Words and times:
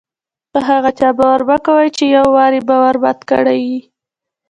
په 0.53 0.59
هغه 0.69 0.89
چا 0.99 1.09
باور 1.17 1.41
مه 1.49 1.57
کوئ! 1.65 1.87
چي 1.97 2.05
یو 2.15 2.25
وار 2.35 2.51
ئې 2.57 2.61
باور 2.69 2.95
مات 3.03 3.19
کړى 3.29 3.57
يي. 3.67 3.79